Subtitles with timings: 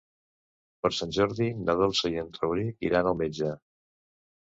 [0.85, 3.55] Per Sant Jordi na Dolça i en Rauric iran al metge.